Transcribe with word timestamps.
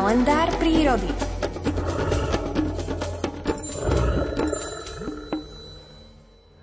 Kalendár 0.00 0.48
prírody. 0.56 1.12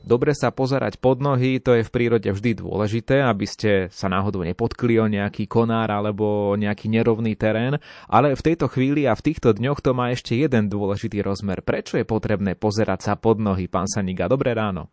Dobre 0.00 0.32
sa 0.32 0.48
pozerať 0.48 0.96
pod 0.96 1.20
nohy, 1.20 1.60
to 1.60 1.76
je 1.76 1.84
v 1.84 1.92
prírode 1.92 2.32
vždy 2.32 2.64
dôležité, 2.64 3.20
aby 3.20 3.44
ste 3.44 3.92
sa 3.92 4.08
náhodou 4.08 4.40
nepotkli 4.40 4.96
o 4.96 5.04
nejaký 5.04 5.44
konár 5.52 5.92
alebo 5.92 6.56
nejaký 6.56 6.88
nerovný 6.88 7.36
terén, 7.36 7.76
ale 8.08 8.32
v 8.32 8.40
tejto 8.40 8.72
chvíli 8.72 9.04
a 9.04 9.12
v 9.12 9.28
týchto 9.28 9.52
dňoch 9.52 9.84
to 9.84 9.92
má 9.92 10.16
ešte 10.16 10.32
jeden 10.32 10.72
dôležitý 10.72 11.20
rozmer. 11.20 11.60
Prečo 11.60 12.00
je 12.00 12.08
potrebné 12.08 12.56
pozerať 12.56 13.04
sa 13.04 13.20
pod 13.20 13.36
nohy, 13.36 13.68
pán 13.68 13.84
Saniga? 13.84 14.32
Dobré 14.32 14.56
ráno. 14.56 14.88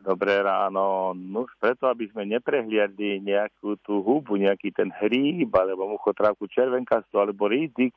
Dobré 0.00 0.40
ráno. 0.40 1.12
No 1.12 1.44
preto, 1.60 1.84
aby 1.84 2.08
sme 2.08 2.24
neprehliadli 2.24 3.20
nejakú 3.20 3.76
tú 3.84 4.00
hubu, 4.00 4.40
nejaký 4.40 4.72
ten 4.72 4.88
hríb, 4.96 5.52
alebo 5.52 5.92
muchotrávku 5.92 6.48
červenkastu, 6.48 7.20
alebo 7.20 7.44
rízik, 7.44 7.92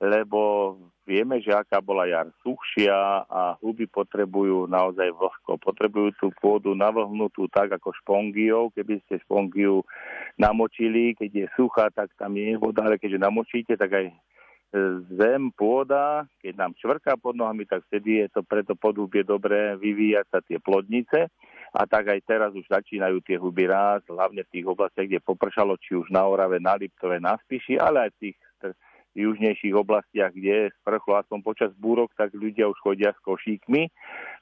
lebo 0.00 0.74
vieme, 1.04 1.44
že 1.44 1.52
aká 1.52 1.84
bola 1.84 2.08
jar 2.08 2.32
suchšia 2.40 3.28
a 3.28 3.60
huby 3.60 3.84
potrebujú 3.84 4.64
naozaj 4.72 5.12
vlhko. 5.12 5.60
Potrebujú 5.60 6.16
tú 6.16 6.26
pôdu 6.40 6.72
navlhnutú 6.72 7.52
tak 7.52 7.76
ako 7.76 7.92
špongiou. 8.00 8.72
Keby 8.72 9.04
ste 9.04 9.20
špongiu 9.28 9.84
namočili, 10.40 11.12
keď 11.12 11.30
je 11.30 11.46
suchá, 11.60 11.92
tak 11.92 12.08
tam 12.16 12.40
je 12.40 12.56
voda, 12.56 12.88
ale 12.88 12.96
keďže 12.96 13.20
namočíte, 13.20 13.76
tak 13.76 13.92
aj 13.92 14.06
zem, 15.14 15.54
pôda, 15.54 16.26
keď 16.42 16.54
nám 16.58 16.72
čvrká 16.74 17.14
pod 17.14 17.38
nohami, 17.38 17.62
tak 17.62 17.86
vtedy 17.86 18.26
je 18.26 18.28
to 18.34 18.40
preto 18.42 18.74
podhubie 18.74 19.22
dobré 19.22 19.78
vyvíjať 19.78 20.26
sa 20.30 20.38
tie 20.42 20.58
plodnice. 20.58 21.30
A 21.74 21.82
tak 21.90 22.06
aj 22.06 22.20
teraz 22.22 22.50
už 22.54 22.66
začínajú 22.70 23.18
tie 23.26 23.34
huby 23.34 23.66
rásť, 23.66 24.14
hlavne 24.14 24.46
v 24.46 24.52
tých 24.54 24.66
oblastiach, 24.66 25.10
kde 25.10 25.18
popršalo, 25.18 25.74
či 25.82 25.98
už 25.98 26.06
na 26.10 26.22
Orave, 26.22 26.62
na 26.62 26.78
Liptove, 26.78 27.18
na 27.18 27.34
Spiši, 27.42 27.82
ale 27.82 28.06
aj 28.06 28.10
v 28.14 28.18
tých 28.22 28.36
južnejších 29.14 29.74
oblastiach, 29.74 30.34
kde 30.34 30.74
sprchlo 30.82 31.22
aspoň 31.22 31.38
počas 31.46 31.70
búrok, 31.78 32.10
tak 32.18 32.34
ľudia 32.34 32.66
už 32.66 32.78
chodia 32.82 33.14
s 33.14 33.20
košíkmi. 33.22 33.86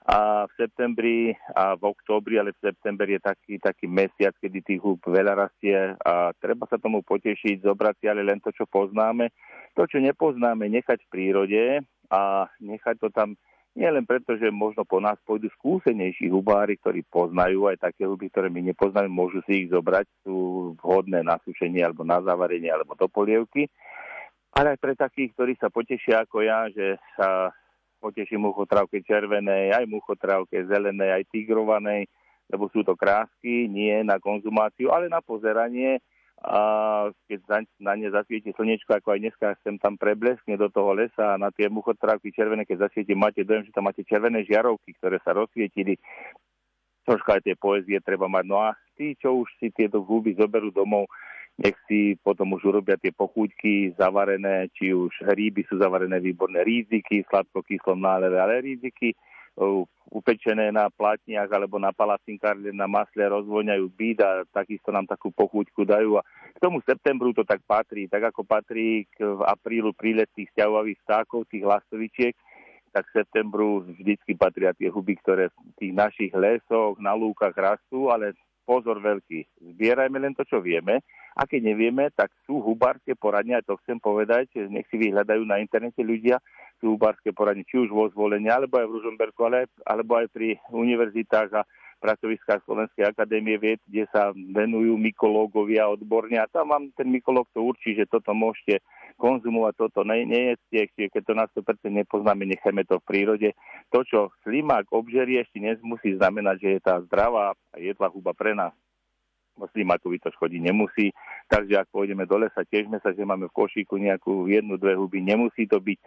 A 0.02 0.50
v 0.50 0.52
septembri 0.58 1.30
a 1.54 1.78
v 1.78 1.82
októbri, 1.94 2.34
ale 2.34 2.50
v 2.50 2.62
septembri 2.62 3.14
je 3.14 3.22
taký, 3.22 3.54
taký 3.62 3.86
mesiac, 3.86 4.34
kedy 4.34 4.58
tých 4.66 4.82
húb 4.82 4.98
veľa 5.06 5.46
rastie 5.46 5.94
a 6.02 6.34
treba 6.42 6.66
sa 6.66 6.82
tomu 6.82 7.06
potešiť, 7.06 7.62
zobrať 7.62 7.94
si 8.02 8.06
ale 8.10 8.26
len 8.26 8.42
to, 8.42 8.50
čo 8.50 8.66
poznáme. 8.66 9.30
To, 9.78 9.86
čo 9.86 10.02
nepoznáme, 10.02 10.66
nechať 10.66 11.06
v 11.06 11.10
prírode 11.12 11.64
a 12.10 12.50
nechať 12.58 12.98
to 12.98 13.08
tam 13.14 13.38
nie 13.72 13.88
len 13.88 14.04
preto, 14.04 14.36
že 14.36 14.52
možno 14.52 14.84
po 14.84 15.00
nás 15.00 15.16
pôjdu 15.24 15.48
skúsenejší 15.56 16.28
hubári, 16.28 16.76
ktorí 16.76 17.08
poznajú 17.08 17.72
aj 17.72 17.88
také 17.88 18.04
huby, 18.04 18.28
ktoré 18.28 18.52
my 18.52 18.68
nepoznáme, 18.68 19.08
môžu 19.08 19.40
si 19.48 19.64
ich 19.64 19.72
zobrať, 19.72 20.04
sú 20.28 20.36
vhodné 20.76 21.24
na 21.24 21.40
sušenie 21.40 21.80
alebo 21.80 22.04
na 22.04 22.20
zavarenie 22.20 22.68
alebo 22.68 22.92
do 22.92 23.08
polievky 23.08 23.72
ale 24.52 24.76
aj 24.76 24.78
pre 24.84 24.92
takých, 24.92 25.32
ktorí 25.32 25.52
sa 25.56 25.72
potešia 25.72 26.28
ako 26.28 26.44
ja, 26.44 26.68
že 26.68 27.00
sa 27.16 27.48
poteší 28.02 28.34
muchotrávke 28.34 28.98
červenej, 29.06 29.70
aj 29.70 29.86
muchotrávke 29.86 30.66
zelenej, 30.66 31.22
aj 31.22 31.30
tigrovanej, 31.30 32.10
lebo 32.50 32.66
sú 32.74 32.82
to 32.82 32.98
krásky, 32.98 33.70
nie 33.70 34.02
na 34.02 34.18
konzumáciu, 34.18 34.90
ale 34.90 35.06
na 35.06 35.22
pozeranie. 35.22 36.02
A 36.42 36.58
keď 37.30 37.62
na 37.78 37.94
ne 37.94 38.10
zasvieti 38.10 38.50
slnečko, 38.50 38.98
ako 38.98 39.14
aj 39.14 39.20
dneska 39.22 39.46
sem 39.62 39.78
tam 39.78 39.94
prebleskne 39.94 40.58
do 40.58 40.66
toho 40.66 40.90
lesa 40.90 41.38
a 41.38 41.40
na 41.40 41.54
tie 41.54 41.70
muchotrávky 41.70 42.34
červené, 42.34 42.66
keď 42.66 42.90
zasvieti, 42.90 43.14
máte 43.14 43.46
dojem, 43.46 43.62
že 43.62 43.70
tam 43.70 43.86
máte 43.86 44.02
červené 44.02 44.42
žiarovky, 44.42 44.90
ktoré 44.98 45.22
sa 45.22 45.38
rozsvietili. 45.38 46.02
Troška 47.06 47.38
aj 47.38 47.46
tie 47.46 47.54
poezie 47.54 48.02
treba 48.02 48.26
mať. 48.26 48.44
No 48.50 48.58
a 48.58 48.74
tí, 48.98 49.14
čo 49.14 49.38
už 49.38 49.54
si 49.62 49.70
tieto 49.70 50.02
huby 50.02 50.34
zoberú 50.34 50.74
domov, 50.74 51.06
nech 51.60 51.76
si 51.84 52.16
potom 52.20 52.56
už 52.56 52.64
urobia 52.72 52.96
tie 52.96 53.12
pochúťky 53.12 53.92
zavarené, 54.00 54.72
či 54.72 54.96
už 54.96 55.12
hríby 55.28 55.68
sú 55.68 55.76
zavarené 55.76 56.16
výborné 56.18 56.64
ríziky, 56.64 57.28
sladko-kyslom 57.28 58.00
náleve, 58.00 58.40
ale 58.40 58.64
ríziky 58.64 59.12
upečené 60.12 60.72
na 60.72 60.88
platniach 60.88 61.48
alebo 61.52 61.76
na 61.76 61.92
palacinkárne 61.92 62.72
na 62.72 62.88
masle 62.88 63.28
rozvoňajú 63.28 63.84
byt 63.92 64.18
a 64.24 64.30
takisto 64.48 64.88
nám 64.88 65.04
takú 65.04 65.28
pochúťku 65.28 65.84
dajú. 65.84 66.16
A 66.16 66.24
k 66.56 66.58
tomu 66.60 66.80
septembru 66.84 67.36
to 67.36 67.44
tak 67.44 67.60
patrí, 67.68 68.08
tak 68.08 68.32
ako 68.32 68.48
patrí 68.48 69.04
k 69.12 69.20
aprílu 69.44 69.92
prílet 69.92 70.28
tých 70.32 70.48
sťahovavých 70.56 71.00
vtákov, 71.04 71.48
tých 71.52 71.64
lastovičiek, 71.68 72.34
tak 72.92 73.08
v 73.08 73.24
septembru 73.24 73.84
vždycky 73.88 74.36
patria 74.36 74.76
tie 74.76 74.92
huby, 74.92 75.16
ktoré 75.20 75.48
v 75.48 75.56
tých 75.80 75.92
našich 75.96 76.32
lesoch, 76.32 76.96
na 77.00 77.16
lúkach 77.16 77.56
rastú, 77.56 78.12
ale 78.12 78.36
pozor 78.68 79.00
veľký, 79.00 79.48
zbierajme 79.76 80.16
len 80.20 80.36
to, 80.36 80.44
čo 80.44 80.60
vieme 80.60 81.00
a 81.32 81.42
keď 81.48 81.72
nevieme, 81.72 82.12
tak 82.12 82.32
sú 82.44 82.60
hubárske 82.60 83.16
poradne, 83.16 83.58
aj 83.58 83.66
to 83.68 83.80
chcem 83.84 83.96
povedať, 83.96 84.52
nech 84.68 84.86
si 84.92 84.96
vyhľadajú 85.00 85.42
na 85.48 85.60
internete 85.60 86.04
ľudia, 86.04 86.40
sú 86.80 86.98
hubárske 86.98 87.32
poradne, 87.32 87.64
či 87.64 87.80
už 87.80 87.88
vo 87.88 88.10
zvolení, 88.10 88.50
alebo 88.52 88.80
aj 88.80 88.86
v 88.88 88.94
Ružomberku, 89.00 89.40
ale, 89.48 89.70
alebo 89.86 90.18
aj 90.18 90.28
pri 90.34 90.60
univerzitách 90.68 91.50
a 91.56 91.62
pracoviskách 92.02 92.66
Slovenskej 92.66 93.06
akadémie 93.06 93.54
vied, 93.62 93.78
kde 93.86 94.10
sa 94.10 94.34
venujú 94.34 94.98
mykológovia 94.98 95.86
odborne 95.86 96.42
a 96.42 96.50
tam 96.50 96.74
vám 96.74 96.90
ten 96.98 97.06
mykológ 97.06 97.46
to 97.54 97.62
určí, 97.62 97.94
že 97.94 98.10
toto 98.10 98.34
môžete 98.34 98.82
konzumovať, 99.22 99.72
toto 99.78 100.02
nie 100.02 100.26
je 100.26 100.54
čiže 100.66 101.14
keď 101.14 101.22
to 101.22 101.34
na 101.38 101.46
100% 101.46 102.02
nepoznáme, 102.02 102.42
nechajme 102.42 102.82
to 102.82 102.98
v 102.98 103.06
prírode. 103.06 103.48
To, 103.94 104.02
čo 104.02 104.34
slimák 104.42 104.90
obžerie, 104.90 105.46
ešte 105.46 105.62
nemusí 105.62 106.18
znamenať, 106.18 106.56
že 106.58 106.68
je 106.74 106.80
tá 106.82 106.98
zdravá 107.06 107.54
a 107.54 107.76
jedla 107.78 108.10
huba 108.10 108.34
pre 108.34 108.58
nás. 108.58 108.74
Slimákovi 109.52 110.18
to 110.18 110.32
škodí 110.32 110.58
nemusí, 110.58 111.12
takže 111.46 111.84
ak 111.84 111.92
pôjdeme 111.92 112.24
do 112.24 112.40
lesa, 112.40 112.64
tiežme 112.64 112.98
sa, 113.04 113.12
že 113.12 113.22
máme 113.22 113.52
v 113.52 113.56
košíku 113.56 114.00
nejakú 114.00 114.48
jednu, 114.48 114.80
dve 114.80 114.96
huby, 114.96 115.20
nemusí 115.20 115.68
to 115.68 115.76
byť 115.78 115.98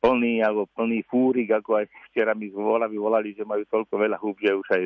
plný 0.00 0.40
alebo 0.44 0.68
plný 0.72 1.04
fúrik, 1.08 1.52
ako 1.52 1.84
aj 1.84 1.86
včera 2.12 2.32
mi 2.36 2.52
volali, 2.52 2.96
volali, 2.96 3.36
že 3.36 3.44
majú 3.44 3.64
toľko 3.68 3.94
veľa 3.96 4.16
húb, 4.20 4.36
že 4.40 4.52
už 4.52 4.68
aj 4.72 4.82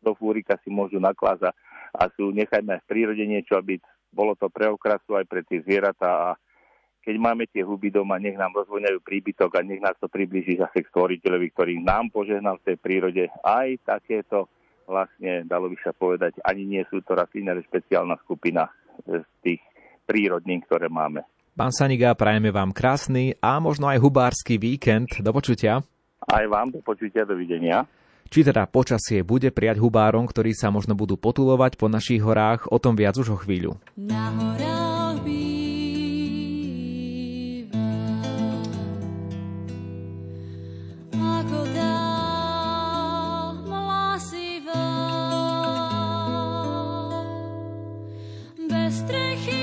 do 0.00 0.12
fúrika 0.16 0.56
si 0.64 0.72
môžu 0.72 0.96
naklázať 0.96 1.52
a 1.92 2.08
sú, 2.16 2.32
nechajme 2.32 2.80
v 2.80 2.88
prírode 2.88 3.24
niečo, 3.24 3.56
aby 3.60 3.76
bolo 4.10 4.34
to 4.34 4.48
pre 4.48 4.66
okrasu 4.68 5.16
aj 5.16 5.26
pre 5.28 5.44
tie 5.44 5.60
zvieratá. 5.62 6.34
A 6.34 6.38
keď 7.00 7.16
máme 7.16 7.48
tie 7.48 7.64
huby 7.64 7.88
doma, 7.88 8.20
nech 8.20 8.36
nám 8.36 8.52
rozvoňajú 8.52 9.00
príbytok 9.00 9.56
a 9.56 9.64
nech 9.64 9.80
nás 9.80 9.96
to 9.96 10.08
približí 10.08 10.60
zase 10.60 10.84
k 10.84 10.90
stvoriteľovi, 10.92 11.46
ktorý 11.52 11.74
nám 11.80 12.12
požehnal 12.12 12.60
v 12.60 12.72
tej 12.72 12.76
prírode 12.76 13.24
aj 13.40 13.80
takéto 13.84 14.52
vlastne, 14.90 15.46
dalo 15.46 15.70
by 15.70 15.78
sa 15.78 15.94
povedať, 15.94 16.42
ani 16.42 16.66
nie 16.66 16.82
sú 16.90 16.98
to 17.06 17.14
rastliny, 17.14 17.46
ale 17.54 17.62
špeciálna 17.62 18.18
skupina 18.26 18.66
z 19.06 19.22
tých 19.40 19.62
prírodných, 20.10 20.66
ktoré 20.66 20.90
máme. 20.90 21.22
Pán 21.54 21.70
Saniga, 21.70 22.18
prajeme 22.18 22.50
vám 22.50 22.74
krásny 22.74 23.38
a 23.38 23.62
možno 23.62 23.86
aj 23.86 24.02
hubársky 24.02 24.58
víkend. 24.58 25.22
Do 25.22 25.30
počutia. 25.30 25.86
Aj 26.26 26.44
vám 26.50 26.74
do 26.74 26.82
počutia, 26.82 27.22
dovidenia. 27.22 27.86
Či 28.30 28.46
teda 28.46 28.66
počasie 28.70 29.26
bude 29.26 29.50
prijať 29.50 29.82
hubárom, 29.82 30.22
ktorí 30.26 30.54
sa 30.54 30.70
možno 30.70 30.94
budú 30.94 31.18
potulovať 31.18 31.74
po 31.74 31.90
našich 31.90 32.22
horách, 32.22 32.70
o 32.70 32.78
tom 32.78 32.94
viac 32.94 33.18
už 33.18 33.34
o 33.34 33.38
chvíľu. 33.38 33.78
Na 33.98 34.30
horách 34.30 34.99
tvoje 48.90 49.59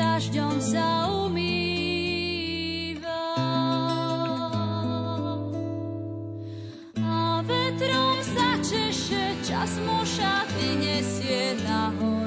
dažďom 0.00 0.56
sa 0.64 1.12
umýva. 1.12 1.76
A 6.96 7.44
vetrom 7.44 8.16
sa 8.24 8.56
češe, 8.64 9.36
čas 9.44 9.76
moša 9.84 10.48
vyniesie 10.56 11.60
nahor. 11.68 12.19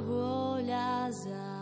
vôľa 0.00 1.08
za 1.12 1.55